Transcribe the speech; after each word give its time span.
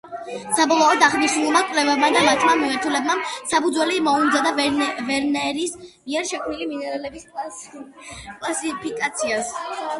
საბოლოოდ, 0.59 1.03
აღნიშნულმა 1.07 1.59
კვლევებმა 1.67 2.07
და 2.15 2.23
მათმა 2.27 2.53
მიმართულებამ, 2.61 3.21
საფუძველი 3.53 3.99
მოუმზადა 4.09 4.55
ვერნერის 5.11 5.77
მიერ 5.85 6.29
შექმნილ 6.33 6.67
მინერალების 6.75 7.31
კლასიფიკაციას. 7.39 9.57